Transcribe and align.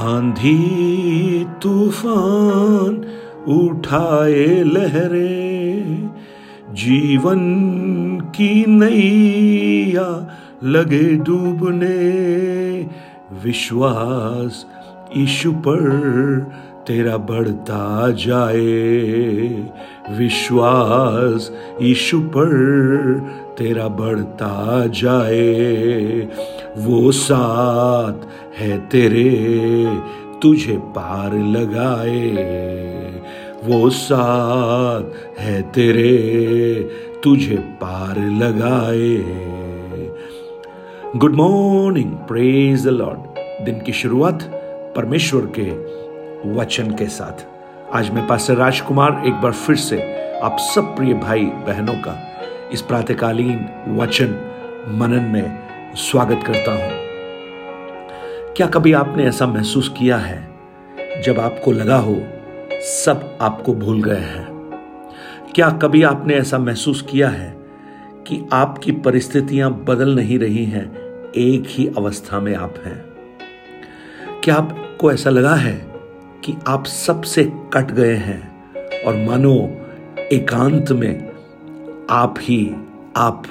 आंधी 0.00 1.46
तूफ़ान 1.62 2.94
उठाए 3.48 4.62
लहरे, 4.62 6.08
जीवन 6.74 7.40
की 8.36 8.64
नैया 8.68 10.08
लगे 10.64 11.12
डूबने, 11.16 11.98
विश्वास 13.44 14.66
ईशु 15.16 15.52
पर 15.52 15.82
तेरा 16.86 17.16
बढ़ता 17.16 18.10
जाए, 18.10 19.48
विश्वास 20.18 21.52
ईशु 21.82 22.20
पर 22.20 22.50
तेरा 23.58 23.88
बढ़ता 23.88 24.86
जाए। 24.86 26.28
वो 26.78 27.12
साथ 27.12 28.12
है 28.58 28.78
तेरे, 28.78 30.00
तुझे 30.42 30.76
पार 30.78 31.34
लगाए। 31.34 32.20
वो 33.64 33.90
साथ 33.90 35.40
है 35.40 35.62
तेरे, 35.62 36.90
तुझे 37.24 37.56
पार 37.56 38.18
लगाए। 38.18 39.18
Good 41.16 41.34
morning 41.34 42.10
praise 42.10 42.84
the 42.84 42.88
lord 42.88 43.18
दिन 43.64 43.80
की 43.80 43.92
शुरुआत 43.92 44.42
परमेश्वर 44.96 45.52
के 45.58 45.70
वचन 46.52 46.90
के 46.90 47.06
साथ। 47.06 47.46
आज 47.96 48.10
मैं 48.10 48.26
पास्टर 48.26 48.54
राजकुमार 48.54 49.22
एक 49.26 49.34
बार 49.34 49.52
फिर 49.52 49.76
से 49.76 50.30
आप 50.40 50.56
सब 50.58 50.96
प्रिय 50.96 51.14
भाई 51.14 51.44
बहनों 51.44 51.94
का 51.94 52.18
इस 52.72 52.82
प्रातकालीन 52.82 53.66
वचन 53.88 54.34
मनन 54.88 55.22
में 55.22 55.69
स्वागत 55.96 56.40
करता 56.46 56.72
हूँ। 56.72 56.92
क्या 58.56 58.66
कभी 58.66 58.92
आपने 58.92 59.24
ऐसा 59.24 59.46
महसूस 59.46 59.88
किया 59.88 60.16
है, 60.16 60.50
जब 61.22 61.40
आपको 61.40 61.72
लगा 61.72 61.96
हो, 61.96 62.22
सब 62.72 63.38
आपको 63.40 63.74
भूल 63.74 64.02
गए 64.02 64.20
हैं? 64.20 64.46
क्या 65.54 65.70
कभी 65.70 66.02
आपने 66.02 66.34
ऐसा 66.34 66.58
महसूस 66.58 67.02
किया 67.02 67.28
है, 67.28 67.56
कि 68.26 68.48
आपकी 68.52 68.92
परिस्थितियाँ 68.92 69.84
बदल 69.88 70.14
नहीं 70.14 70.38
रही 70.38 70.64
हैं, 70.64 70.92
एक 71.30 71.64
ही 71.66 71.90
अवस्था 71.98 72.40
में 72.40 72.54
आप 72.54 72.74
हैं? 72.84 73.04
क्या 74.44 74.54
आपको 74.54 75.12
ऐसा 75.12 75.30
लगा 75.30 75.54
है, 75.54 75.92
कि 76.44 76.56
आप 76.68 76.86
सबसे 76.86 77.44
कट 77.44 77.90
गए 77.90 78.14
हैं, 78.14 78.52
और 79.02 79.16
मानो, 79.16 79.86
एकांत 80.32 80.92
में 80.92 81.28
आप 82.10 82.34
ही 82.38 82.74
आप 83.16 83.42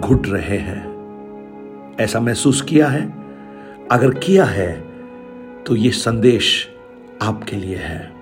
घुट 0.00 0.28
रहे 0.28 0.58
हैं? 0.58 0.91
ऐसा 2.00 2.20
महसूस 2.20 2.62
किया 2.62 2.86
है? 2.86 3.14
अगर 3.90 4.10
किया 4.10 4.44
है 4.44 4.84
तो 5.66 5.76
यह 5.76 5.90
संदेश 5.90 6.68
आपके 7.22 7.56
लिए 7.56 7.76
है। 7.76 8.12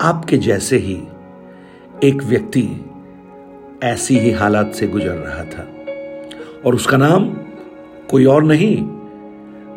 आपके 0.00 0.38
जैसे 0.38 0.76
ही 0.76 1.02
एक 2.04 2.22
व्यक्ति 2.22 2.68
ऐसी 3.82 4.18
ही 4.18 4.30
हालात 4.30 4.74
से 4.74 4.86
गुजर 4.86 5.12
रहा 5.12 5.44
था। 5.44 5.68
और 6.66 6.74
उसका 6.74 6.96
नाम 6.96 7.36
कोई 8.10 8.24
और 8.24 8.42
नहीं, 8.42 8.78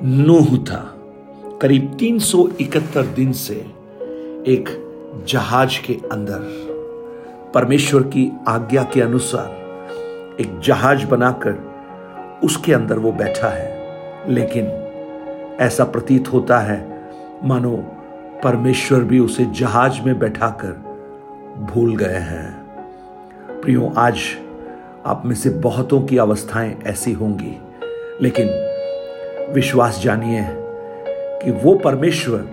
नूह 0.03 0.57
था। 0.57 0.89
करीब 1.61 1.97
371 1.99 3.01
दिन 3.01 3.31
से 3.31 3.55
एक 4.47 4.79
जहाज़ 5.27 5.85
के 5.85 5.93
अंदर, 5.93 6.39
परमेश्वर 7.53 8.03
की 8.03 8.31
आज्ञा 8.47 8.83
के 8.83 9.01
अनुसार 9.01 9.49
एक 10.41 10.59
जहाज़ 10.59 11.05
बनाकर 11.05 11.72
उसके 12.43 12.73
अंदर 12.73 12.99
वो 12.99 13.11
बैठा 13.11 13.49
है। 13.49 13.83
लेकिन 14.27 14.65
ऐसा 15.59 15.83
प्रतीत 15.83 16.33
होता 16.33 16.59
है, 16.59 16.99
मानो 17.43 17.77
परमेश्वर 18.43 18.99
भी 18.99 19.19
उसे 19.19 19.45
जहाज़ 19.45 20.01
में 20.01 20.19
बैठाकर 20.19 20.93
भूल 21.57 21.97
गए 21.97 22.17
हैं। 22.17 22.63
प्रियो, 23.61 23.93
आज 23.97 24.19
आप 25.05 25.23
में 25.25 25.35
से 25.35 25.49
बहुतों 25.49 26.01
की 26.01 26.17
अवस्थाएँ 26.17 26.77
ऐसी 26.87 27.13
होंगी, 27.13 27.61
लेकिन 28.21 28.47
विश्वास 29.53 30.01
जानिए 30.03 30.45
कि 31.43 31.51
वो 31.51 31.75
परमेश्वर 31.75 32.45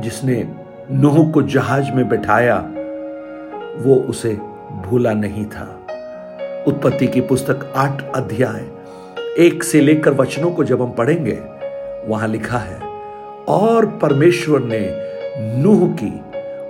जिसने 0.00 0.54
नूह 0.90 1.30
को 1.30 1.42
जहाज़ 1.42 1.92
में 1.92 2.08
बैठाया, 2.08 2.56
वो 3.76 3.94
उसे 3.94 4.34
भूला 4.86 5.12
नहीं 5.12 5.46
था। 5.46 5.80
उत्पत्ति 6.66 7.06
की 7.06 7.20
पुस्तक 7.20 7.72
आठ 7.76 8.04
अध्याय 8.16 8.73
एक 9.38 9.64
से 9.64 9.80
लेकर 9.80 10.10
वचनों 10.10 10.50
को 10.50 10.64
जब 10.64 10.82
हम 10.82 10.90
पढ़ेंगे, 10.90 11.38
वहाँ 12.06 12.28
लिखा 12.28 12.58
है, 12.58 12.80
और 13.48 13.86
परमेश्वर 13.86 14.60
ने 14.60 14.88
नूह 15.62 15.96
की 16.02 16.20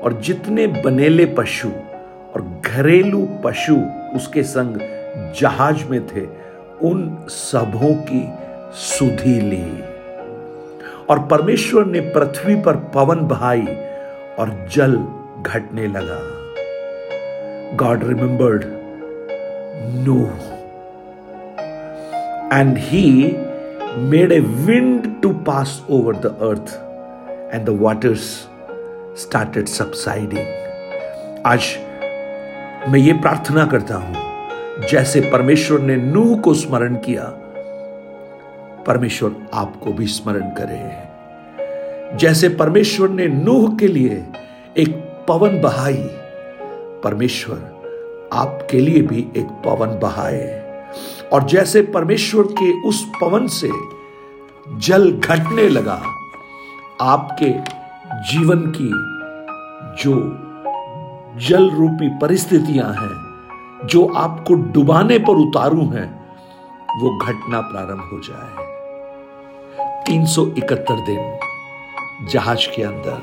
और 0.01 0.13
जितने 0.13 0.67
बनेले 0.67 1.27
पशु 1.27 1.69
और 2.35 2.63
घरेलू 2.67 3.29
पशु 3.45 3.77
उसके 4.15 4.43
संग 4.43 4.79
जहाज़ 5.41 5.85
में 5.89 6.07
थे, 6.07 6.21
उन 6.83 7.27
सबों 7.29 7.95
की 7.95 8.29
सुधि 8.75 9.41
ली। 9.41 9.83
और 11.11 11.19
परमेश्वर 11.19 11.85
ने 11.85 12.01
पृथ्वी 12.01 12.55
पर 12.55 12.77
पवन 12.77 13.21
बहाई 13.21 13.67
और 14.39 14.67
जल 14.73 15.05
घटने 15.43 15.87
लगा। 15.87 16.21
गॉड 17.77 18.05
रिमेंबर्ड 18.05 18.65
नूह। 20.09 20.54
And 22.55 22.79
he 22.79 23.37
made 24.11 24.33
a 24.33 24.41
wind 24.41 25.23
to 25.23 25.35
pass 25.47 25.83
over 25.89 26.13
the 26.13 26.33
earth, 26.41 26.75
and 27.53 27.67
the 27.67 27.73
waters 27.73 28.49
started 29.15 29.69
subsiding. 29.69 30.47
आज 31.47 31.77
मैं 32.89 32.99
ये 32.99 33.13
प्रार्थना 33.13 33.67
करता 33.67 33.97
हूँ, 33.97 34.89
जैसे 34.91 35.21
परमेश्वर 35.21 35.81
ने 35.81 35.97
नूह 35.97 36.39
को 36.41 36.55
स्मरण 36.55 36.95
किया, 36.95 37.25
परमेश्वर 38.87 39.37
आपको 39.55 39.93
भी 39.93 40.07
स्मरण 40.07 40.51
करे। 40.51 42.17
जैसे 42.17 42.49
परमेश्वर 42.49 43.09
ने 43.09 43.29
नूह 43.29 43.77
के 43.77 43.89
लिए 43.89 44.25
एक 44.77 44.95
पवन 45.29 45.61
बहाई, 45.61 46.03
परमेश्वर 47.05 47.71
आपके 48.33 48.81
लिए 48.81 49.03
भी 49.03 49.29
एक 49.37 49.47
पवन 49.65 49.99
बहाए। 49.99 50.64
और 51.33 51.43
जैसे 51.43 51.83
परमेश्वर 51.83 52.43
के 52.43 52.89
उस 52.89 53.11
पवन 53.21 53.47
से 53.47 53.71
जल 54.69 55.13
घटने 55.13 55.69
लगा, 55.69 56.03
आपके 57.01 57.51
जीवन 58.33 58.73
की 58.77 58.91
जो 60.05 60.15
जल 61.41 61.71
रूपी 61.71 62.09
परिस्थितियाँ 62.09 62.89
हैं, 62.93 63.25
जो 63.87 64.07
आपको 64.07 64.55
डुबाने 64.55 65.19
पर 65.19 65.33
उतारू 65.33 65.87
हैं, 65.89 66.25
वो 67.01 67.19
घटना 67.19 67.61
प्रारंभ 67.61 68.11
हो 68.13 68.21
जाए। 68.21 68.65
371 70.05 71.01
दिन 71.07 71.39
जहाज़ 72.29 72.77
के 72.77 72.83
अंदर, 72.83 73.23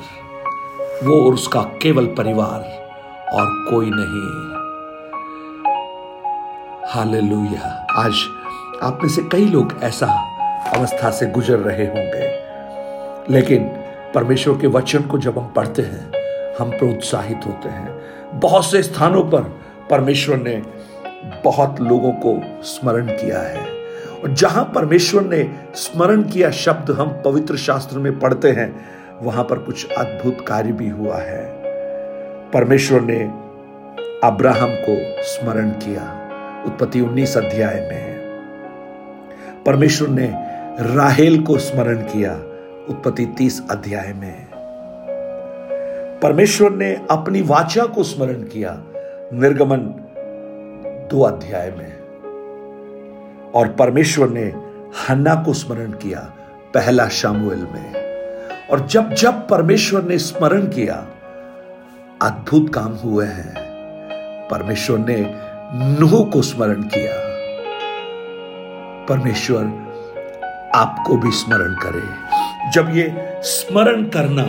वो 1.03 1.25
और 1.25 1.33
उसका 1.33 1.61
केवल 1.61 2.05
परिवार 2.05 2.59
और 3.33 3.45
कोई 3.69 3.89
नहीं। 3.93 4.61
हालेलुया। 6.91 7.85
आज 7.97 8.13
आप 8.83 8.99
में 9.03 9.09
से 9.09 9.21
कई 9.21 9.45
लोग 9.45 9.73
ऐसा 9.83 10.05
अवस्था 10.77 11.11
से 11.11 11.25
गुजर 11.25 11.57
रहे 11.57 11.85
होंगे। 11.85 12.43
लेकिन 13.33 13.63
परमेश्वर 14.15 14.57
के 14.57 14.67
वचन 14.67 15.01
को 15.01 15.17
जब 15.17 15.39
हम 15.39 15.47
पढ़ते 15.47 15.81
हैं, 15.81 16.11
हम 16.59 16.71
प्रोत्साहित 16.71 17.39
होते 17.47 17.69
हैं। 17.69 18.01
बहुत 18.33 18.65
से 18.65 18.83
स्थानों 18.83 19.23
पर 19.23 19.41
परमेश्वर 19.89 20.37
ने 20.37 20.63
बहुत 21.45 21.81
लोगों 21.81 22.11
को 22.11 22.63
स्मरण 22.63 23.05
किया 23.05 23.39
है। 23.39 23.67
और 24.23 24.31
जहाँ 24.31 24.71
परमेश्वर 24.75 25.21
ने 25.21 25.49
स्मरण 25.75 26.23
किया 26.23 26.51
शब्द 26.51 26.91
हम 26.91 27.07
पवित्र 27.25 27.57
शास्त्र 27.57 27.97
में 27.97 28.19
पढ़ते 28.19 28.51
हैं, 28.51 28.85
वहाँ 29.21 29.43
पर 29.43 29.59
कुछ 29.59 29.87
अद्भुत 29.97 30.45
कार्य 30.47 30.71
भी 30.71 30.89
हुआ 30.89 31.17
है। 31.17 31.45
परमेश्वर 32.51 33.01
ने 33.01 33.19
अब्राहम 34.27 34.69
को 34.69 35.23
स्मरण 35.23 35.69
किया। 35.69 36.20
उत्पत्ति 36.65 37.01
19 37.01 37.37
अध्याय 37.37 37.75
में 37.75 38.19
परमेश्वर 39.65 40.07
ने 40.07 40.33
राहेल 40.95 41.43
को 41.43 41.57
स्मरण 41.57 41.97
किया, 41.97 42.33
उत्पत्ति 42.89 43.25
30 43.25 43.61
अध्याय 43.71 44.13
में 44.13 44.47
परमेश्वर 46.19 46.71
ने 46.71 47.01
अपनी 47.11 47.41
वाचा 47.41 47.85
को 47.85 48.03
स्मरण 48.03 48.43
किया, 48.43 48.83
निर्गमन 49.33 49.77
दो 51.11 51.21
अध्याय 51.21 51.71
में 51.71 51.99
और 53.51 53.67
परमेश्वर 53.67 54.29
ने 54.29 54.53
हन्ना 55.09 55.35
को 55.35 55.53
स्मरण 55.53 55.91
किया, 55.91 56.19
पहला 56.73 57.07
शामुएल 57.07 57.67
में 57.73 57.93
और 58.71 58.87
जब 58.87 59.13
जब 59.13 59.47
परमेश्वर 59.47 60.03
ने 60.03 60.17
स्मरण 60.17 60.61
किया, 60.61 61.07
अद्भुत 62.21 62.73
काम 62.73 62.91
हुए 62.93 63.25
हैं। 63.25 63.53
परमेश्वर 64.49 64.97
ने 64.97 65.50
नूह 65.73 66.25
को 66.25 66.41
स्मरण 66.41 66.81
किया। 66.81 67.13
परमेश्वर 69.09 69.63
आपको 70.75 71.17
भी 71.17 71.31
स्मरण 71.31 71.73
करे। 71.73 72.01
जब 72.71 72.97
ये 72.97 73.15
स्मरण 73.43 74.03
करना 74.03 74.43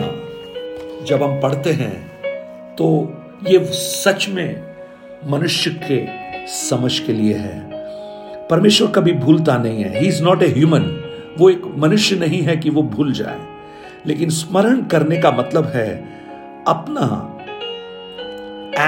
जब 1.05 1.23
हम 1.23 1.41
पढ़ते 1.41 1.71
हैं 1.71 2.11
तो 2.75 3.13
ये 3.47 3.65
सच 3.65 4.29
में 4.29 4.75
मनुष्य 5.27 5.69
के 5.69 6.07
समझ 6.47 6.99
के 6.99 7.13
लिए 7.13 7.33
है। 7.33 7.69
परमेश्वर 8.47 8.87
कभी 8.87 9.13
भूलता 9.13 9.57
नहीं 9.57 9.83
है। 9.83 9.99
He 9.99 10.07
is 10.07 10.23
not 10.23 10.43
a 10.43 10.47
human 10.47 10.83
वो 11.39 11.49
एक 11.49 11.61
मनुष्य 11.77 12.15
नहीं 12.15 12.41
है 12.41 12.57
कि 12.57 12.69
वो 12.69 12.81
भूल 12.81 13.13
जाए। 13.13 13.39
लेकिन 14.05 14.29
स्मरण 14.29 14.81
करने 14.81 15.17
का 15.17 15.31
मतलब 15.31 15.65
है 15.65 16.03
अपना 16.67 17.37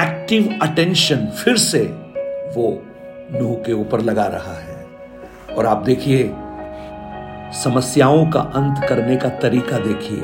एक्टिव 0.04 0.60
अटेंशन 0.62 1.26
फिर 1.26 1.58
से 1.58 2.05
वो 2.56 2.84
नूह 3.32 3.56
के 3.56 3.74
ऊपर 3.74 4.02
लगा 4.02 4.26
रहा 4.26 4.60
है। 4.60 4.86
और 5.58 5.66
आप 5.66 5.78
देखिए, 5.78 6.32
समस्याओं 7.64 8.30
का 8.30 8.40
अंत 8.40 8.90
करने 8.90 9.16
का 9.16 9.30
तरीका 9.30 9.78
देखिए। 9.78 10.22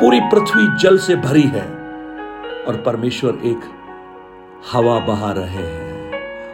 पूरी 0.00 0.20
पृथ्वी 0.20 0.76
जल 0.76 0.98
से 0.98 1.16
भरी 1.16 1.42
है 1.42 1.64
और 2.64 2.82
परमेश्वर 2.86 3.30
एक 3.30 3.60
हवा 4.72 4.98
बहा 4.98 5.32
रहे 5.32 5.66
हैं 5.66 6.12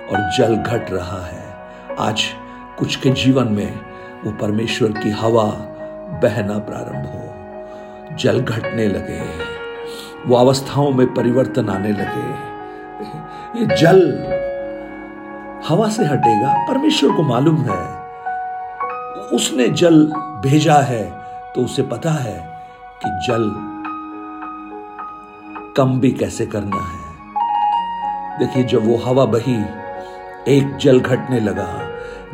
और 0.09 0.31
जल 0.39 0.57
घट 0.57 0.91
रहा 0.91 1.27
है। 1.27 1.45
आज 1.99 2.25
कुछ 2.79 2.97
के 2.97 3.11
जीवन 3.11 3.49
में 3.49 3.81
वो 4.25 4.33
परमेश्वर 4.33 4.89
की 4.89 5.11
हवा 5.11 5.45
बहना 6.23 6.59
प्रारंभ 6.59 7.07
हो। 7.07 8.17
जल 8.17 8.41
घटने 8.41 8.87
लगे, 8.89 9.21
वो 10.27 10.37
अवस्थाओं 10.37 10.93
में 10.93 11.15
परिवर्तन 11.15 11.69
आने 11.69 11.93
लगे। 11.93 12.55
ये 13.61 13.77
जल 13.77 14.01
हवा 15.69 15.89
से 15.89 16.05
हटेगा, 16.05 16.67
परमेश्वर 16.69 17.13
को 17.13 17.23
मालूम 17.23 17.57
है। 17.57 18.05
उसने 19.33 19.69
जल 19.69 20.07
भेजा 20.43 20.75
है 20.75 21.11
तो 21.55 21.65
उसे 21.65 21.83
पता 21.83 22.11
है 22.11 22.63
कि 23.05 23.27
जल 23.27 23.51
कम 25.77 26.01
भी 26.01 26.11
कैसे 26.11 26.47
करना 26.47 26.77
है। 26.77 27.17
देखिए, 28.39 28.65
जब 28.65 28.87
वो 28.87 28.97
हवा 28.97 29.25
बही, 29.25 29.65
एक 30.49 30.77
जल 30.77 31.01
घटने 31.01 31.41
लगा। 31.41 31.81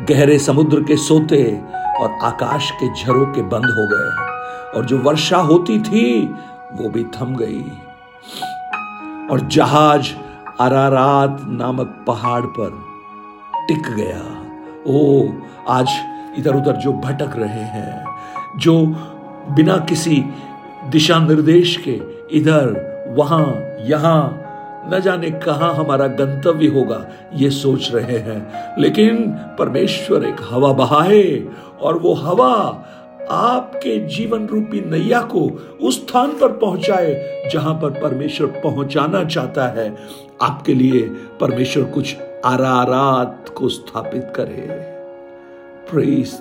गहरे 0.01 0.39
समुद्र 0.39 0.83
के 0.83 0.97
सोते 0.97 1.61
और 1.99 2.17
आकाश 2.23 2.71
के 2.71 3.03
झरों 3.03 3.25
के 3.25 3.41
बंद 3.41 3.65
हो 3.65 3.87
गए। 3.87 4.31
और 4.77 4.85
जो 4.85 4.97
वर्षा 4.97 5.37
होती 5.37 5.79
थी, 5.79 6.35
वो 6.73 6.89
भी 6.89 7.03
थम 7.03 7.35
गई। 7.35 7.63
और 9.31 9.39
जहाज़ 9.39 10.07
अरारात 10.59 11.37
नामक 11.47 12.03
पहाड़ 12.07 12.41
पर 12.41 12.90
टिक 13.67 13.81
गया। 13.95 14.41
ओ, 14.87 15.29
आज 15.69 15.87
इधर 16.37 16.55
उधर 16.55 16.71
जो 16.71 16.93
भटक 16.93 17.31
रहे 17.35 17.63
हैं, 17.63 18.05
जो 18.57 18.85
बिना 19.49 19.77
किसी 19.77 20.23
दिशा 20.89 21.19
निर्देश 21.19 21.77
के 21.77 22.01
इधर, 22.31 22.91
वहाँ, 23.17 23.61
यहाँ, 23.79 24.37
न 24.93 24.99
जाने 24.99 25.31
कहा 25.31 25.73
हमारा 25.73 26.07
गंतव्य 26.07 26.67
होगा, 26.67 27.07
ये 27.33 27.49
सोच 27.49 27.91
रहे 27.93 28.17
हैं। 28.17 28.51
लेकिन 28.79 29.17
परमेश्वर 29.59 30.25
एक 30.25 30.35
हवा 30.49 30.73
बहाए 30.73 31.47
और 31.81 31.97
वो 31.97 32.13
हवा 32.13 32.85
आपके 33.31 34.05
जीवन 34.07 34.45
रूपी 34.47 34.81
नैया 34.81 35.21
को 35.21 35.69
उस 35.81 36.07
स्थान 36.07 36.29
पर 36.29 36.51
पहुँचाए, 36.51 37.41
जहाँ 37.53 37.73
पर 37.73 37.89
परमेश्वर 37.89 38.47
पहुंचाना 38.47 39.23
चाहता 39.23 39.67
है। 39.67 39.97
आपके 40.41 40.73
लिए 40.73 41.01
परमेश्वर 41.39 41.83
कुछ 41.83 42.15
आरारात 42.45 43.49
को 43.49 43.69
स्थापित 43.69 44.33
करे। 44.35 44.91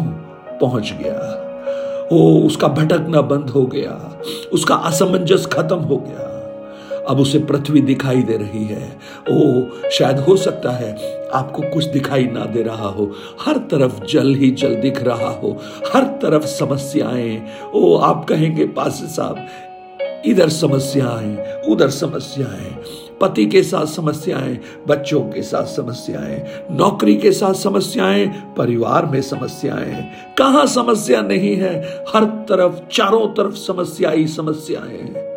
पहुँच 0.57 0.93
गया। 1.03 1.41
ओ, 2.11 2.39
उसका 2.47 2.67
भटकना 2.67 3.21
बंद 3.21 3.49
हो 3.49 3.65
गया। 3.65 4.21
उसका 4.53 4.75
असमंजस 4.75 5.45
खत्म 5.45 5.75
हो 5.75 5.97
गया। 5.97 6.27
अब 7.09 7.19
उसे 7.19 7.39
पृथ्वी 7.39 7.81
दिखाई 7.81 8.21
दे 8.21 8.37
रही 8.37 8.65
है। 8.65 8.99
ओ, 9.31 9.63
शायद 9.91 10.19
हो 10.19 10.37
सकता 10.37 10.71
है 10.71 11.21
आपको 11.33 11.61
कुछ 11.61 11.85
दिखाई 11.85 12.25
ना 12.25 12.45
दे 12.45 12.63
रहा 12.63 12.87
हो। 12.87 13.11
हर 13.41 13.57
तरफ़ 13.57 14.05
जल 14.05 14.35
ही 14.35 14.51
जल 14.51 14.75
दिख 14.75 15.03
रहा 15.03 15.29
हो। 15.29 15.57
हर 15.93 16.03
तरफ़ 16.03 16.45
समस्याएँ। 16.45 17.47
ओ, 17.75 17.97
आप 17.97 18.25
कहेंगे, 18.25 18.65
पास 18.65 18.91
साहब 18.91 19.45
इधर 20.25 20.49
समस्याएँ 20.49 21.61
उधर 21.67 21.89
समस्याएँ 21.89 22.77
पति 23.21 23.45
के 23.45 23.63
साथ 23.63 23.85
समस्याएँ 23.85 24.59
बच्चों 24.87 25.21
के 25.21 25.41
साथ 25.41 25.63
समस्याएँ 25.63 26.65
नौकरी 26.71 27.15
के 27.15 27.31
साथ 27.31 27.53
समस्याएँ 27.53 28.27
परिवार 28.57 29.05
में 29.05 29.21
समस्याएँ 29.21 30.11
कहाँ 30.37 30.65
समस्या 30.65 31.21
नहीं 31.21 31.55
है? 31.55 32.03
हर 32.09 32.25
तरफ़, 32.25 32.73
चारों 32.91 33.27
तरफ़ 33.27 33.55
समस्या 33.55 34.09
ही 34.09 34.27
समस्याएँ 34.27 35.31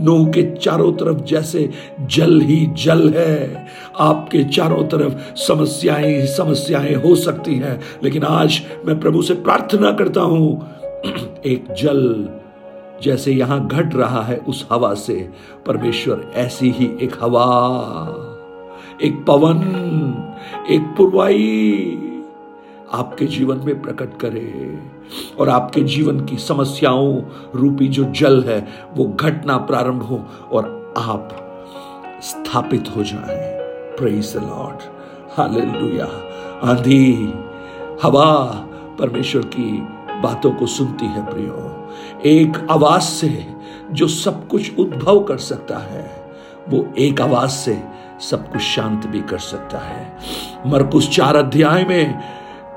नोह 0.00 0.26
के 0.26 0.56
चारों 0.56 0.92
तरफ़ 0.92 1.24
जैसे 1.24 1.70
जल 2.00 2.40
ही 2.40 2.66
जल 2.66 3.12
है। 3.16 3.66
आपके 3.98 4.44
चारों 4.44 4.84
तरफ़ 4.84 5.36
समस्याएँ 5.36 6.26
समस्याएँ 6.26 6.94
हो 6.94 7.14
सकती 7.14 7.54
हैं। 7.54 7.80
लेकिन 8.04 8.22
आज 8.22 8.62
मैं 8.84 9.00
प्रभु 9.00 9.22
से 9.22 9.34
प्रार्थना 9.34 9.92
करता 9.92 10.20
हूँ, 10.20 10.68
एक 11.46 11.64
जल 11.72 12.28
जैसे 13.02 13.32
यहाँ 13.32 13.66
घट 13.66 13.94
रहा 13.94 14.22
है 14.22 14.36
उस 14.36 14.68
हवा 14.72 14.94
से, 14.94 15.30
परमेश्वर 15.66 16.32
ऐसी 16.34 16.70
ही 16.70 16.98
एक 17.00 17.16
हवा। 17.20 17.44
एक 19.02 19.24
पवन, 19.26 19.58
एक 20.70 20.80
पुरवाई 20.80 22.12
आपके 22.92 23.26
जीवन 23.26 23.56
में 23.56 23.82
प्रकट 23.82 24.18
करे 24.20 24.78
और 25.40 25.48
आपके 25.48 25.80
जीवन 25.80 26.24
की 26.24 26.36
समस्याओं 26.36 27.22
रूपी 27.54 27.88
जो 27.88 28.04
जल 28.04 28.42
है, 28.42 28.68
वो 28.96 29.04
घटना 29.04 29.56
प्रारंभ 29.56 30.02
हो 30.02 30.24
और 30.52 30.94
आप 30.98 31.28
स्थापित 32.22 32.84
हो 32.96 33.02
जाए। 33.02 33.56
प्रेज 33.98 34.36
द 34.36 34.40
लॉर्ड 34.40 34.76
हालेलुया 35.38 36.06
आंधी, 36.70 37.32
हवा 38.02 38.46
परमेश्वर 38.98 39.42
की 39.42 39.88
बातों 40.22 40.52
को 40.52 40.66
सुनती 40.66 41.06
है 41.06 41.30
प्रियो। 41.30 41.75
एक 42.26 42.66
आवाज़ 42.70 43.02
से 43.02 43.46
जो 43.90 44.06
सब 44.08 44.46
कुछ 44.48 44.78
उद्भव 44.78 45.20
कर 45.20 45.38
सकता 45.38 45.78
है, 45.78 46.30
वो 46.68 46.86
एक 46.98 47.20
आवाज़ 47.20 47.50
से 47.50 47.82
सब 48.20 48.52
कुछ 48.52 48.62
शांत 48.62 49.06
भी 49.06 49.20
कर 49.20 49.38
सकता 49.38 49.78
है। 49.78 50.18
मरकुश 50.66 51.08
चार 51.16 51.36
अध्याय 51.36 51.84
में, 51.84 52.22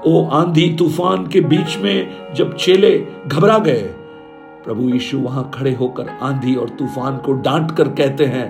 ओ 0.06 0.26
आंधी 0.26 0.76
तूफ़ान 0.80 1.28
के 1.28 1.42
बीच 1.42 1.78
में 1.78 2.34
जब 2.36 2.56
चेले 2.56 3.08
घबरा 3.28 3.58
गए, 3.58 3.82
प्रभु 4.64 4.90
यीशु 4.90 5.20
वहाँ 5.20 5.50
खड़े 5.54 5.74
होकर 5.74 6.10
आंधी 6.22 6.56
और 6.56 6.70
तूफ़ान 6.70 7.18
को 7.18 7.34
डांट 7.34 7.72
कर 7.72 7.88
कहते 7.88 8.26
हैं, 8.26 8.48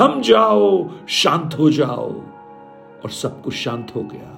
थम 0.00 0.20
जाओ, 0.20 0.88
शांत 1.08 1.58
हो 1.58 1.70
जाओ 1.70 2.10
और 3.04 3.10
सब 3.10 3.42
कुछ 3.42 3.54
शांत 3.54 3.92
हो 3.96 4.02
गया। 4.02 4.36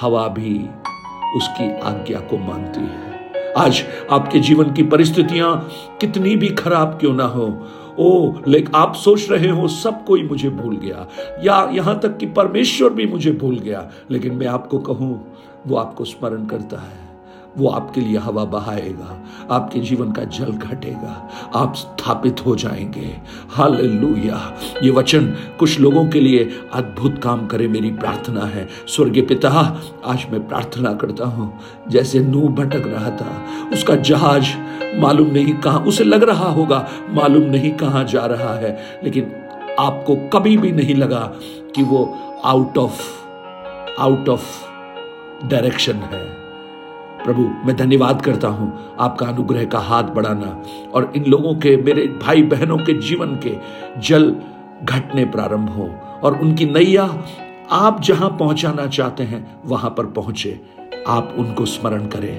हवा 0.00 0.28
भी 0.28 0.58
उसकी 1.36 1.70
आज्ञा 1.80 2.20
को 2.20 2.38
मानती 2.38 2.80
है। 2.80 3.15
आज 3.56 3.84
आपके 4.10 4.38
जीवन 4.38 4.72
की 4.72 4.82
परिस्थितियाँ 4.82 5.70
कितनी 6.00 6.36
भी 6.36 6.48
खराब 6.48 6.88
क्यों 6.88 7.14
ना 7.14 7.24
हो। 7.24 7.66
ओ 7.98 8.34
लेकिन 8.48 8.74
आप 8.74 8.94
सोच 8.94 9.30
रहे 9.30 9.48
हो, 9.48 9.68
सब 9.68 10.04
कोई 10.04 10.22
मुझे 10.22 10.50
भूल 10.50 10.76
गया। 10.76 11.06
या 11.42 11.70
यहाँ 11.72 12.00
तक 12.00 12.18
कि 12.18 12.26
परमेश्वर 12.26 12.90
भी 12.90 13.06
मुझे 13.06 13.32
भूल 13.32 13.58
गया। 13.58 13.90
लेकिन 14.10 14.34
मैं 14.34 14.46
आपको 14.46 14.78
कहूँ, 14.78 15.32
वो 15.66 15.76
आपको 15.76 16.04
स्मरण 16.04 16.46
करता 16.46 16.80
है। 16.80 17.05
वो 17.58 17.68
आपके 17.68 18.00
लिए 18.00 18.18
हवा 18.18 18.44
बहाएगा, 18.44 19.16
आपके 19.50 19.80
जीवन 19.80 20.10
का 20.12 20.24
जल 20.24 20.52
घटेगा, 20.52 21.30
आप 21.54 21.74
स्थापित 21.74 22.44
हो 22.46 22.56
जाएँगे। 22.56 23.16
हाल 23.50 23.74
ये 24.82 24.90
वचन 24.90 25.26
कुछ 25.58 25.78
लोगों 25.80 26.06
के 26.08 26.20
लिए 26.20 26.44
अद्भुत 26.72 27.18
काम 27.18 27.46
करे 27.46 27.68
मेरी 27.68 27.90
प्रार्थना 27.92 28.44
है। 28.44 28.68
स्वर्गीय 28.88 29.22
पिता, 29.22 29.50
आज 30.04 30.26
मैं 30.32 30.46
प्रार्थना 30.48 30.92
करता 30.94 31.26
हूँ, 31.26 31.52
जैसे 31.88 32.20
नू 32.20 32.48
भटक 32.48 32.86
रहा 32.86 33.10
था, 33.10 33.42
उसका 33.72 33.96
जहाज़ 33.96 34.54
मालूम 35.00 35.30
नहीं 35.30 35.54
कहाँ, 35.54 35.80
उसे 35.80 36.04
लग 36.04 36.22
रहा 36.22 36.50
होगा, 36.50 36.86
मालूम 37.10 37.50
नहीं 37.50 37.70
कहाँ 37.72 38.04
जा 38.04 38.26
रहा 38.26 38.54
है, 38.54 38.78
लेकिन 39.04 39.32
आपको 39.80 40.16
कभी 40.32 40.56
भी 40.56 40.72
नहीं 40.72 40.94
लगा 40.94 41.20
कि 41.74 41.82
वो 41.82 42.04
out 42.44 42.78
of 42.78 43.02
out 44.00 44.28
of 44.28 45.46
direction 45.46 45.96
है। 46.04 46.35
प्रभु, 47.26 47.42
मैं 47.66 47.76
धन्यवाद 47.76 48.22
करता 48.22 48.48
हूँ। 48.48 48.96
आपका 49.00 49.26
अनुग्रह 49.26 49.64
का 49.64 49.78
हाथ 49.78 50.04
बढ़ाना 50.04 50.62
और 50.94 51.12
इन 51.16 51.24
लोगों 51.24 51.54
के, 51.54 51.76
मेरे 51.76 52.06
भाई 52.22 52.42
बहनों 52.42 52.78
के 52.78 52.92
जीवन 52.92 53.34
के 53.36 53.56
जल 54.00 54.34
घटने 54.84 55.24
प्रारंभ 55.24 55.68
हो 55.68 55.90
और 56.24 56.40
उनकी 56.40 56.66
नैया 56.66 57.24
आप 57.70 58.00
जहाँ 58.02 58.28
पहुंचाना 58.30 58.86
चाहते 58.86 59.22
हैं, 59.22 59.60
वहाँ 59.66 59.90
पर 59.90 60.06
पहुँचे। 60.06 60.60
आप 61.08 61.34
उनको 61.38 61.64
स्मरण 61.64 62.06
करें। 62.06 62.36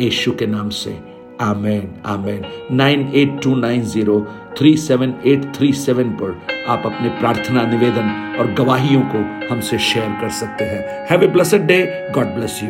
यशु 0.00 0.32
के 0.32 0.46
नाम 0.46 0.68
से। 0.68 0.98
आमेन 1.40 1.92
आमेन। 2.06 2.42
Nine 2.72 3.12
eight 3.14 3.40
two 3.42 3.54
nine 3.54 3.82
zero 3.82 4.26
three 4.58 4.76
seven 4.76 5.14
eight 5.26 5.44
three 5.54 5.72
seven 5.72 6.08
पर 6.10 6.40
आप 6.68 6.82
अपने 6.86 7.08
प्रार्थना 7.08 7.62
निवेदन 7.62 8.36
और 8.38 8.52
गवाहियों 8.52 9.00
को 9.14 9.18
हमसे 9.54 9.78
शेयर 9.78 10.18
कर 10.20 10.28
सकते 10.28 10.64
हैं। 10.64 11.06
Have 11.10 11.24
a 11.24 11.26
blessed 11.26 11.66
day. 11.66 12.08
God 12.14 12.26
bless 12.26 12.60
you. 12.64 12.68